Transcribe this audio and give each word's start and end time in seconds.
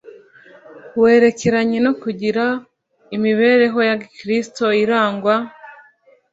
werekeranye 1.01 1.77
no 1.85 1.93
kugira 2.01 2.43
imibereho 3.15 3.79
ya 3.89 3.95
Gikristo 4.01 4.65
irangwa 4.83 5.35